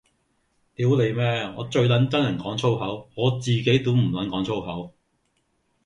[0.73, 4.95] 屌你咩，我最撚憎人講粗口，我自己都唔撚講粗口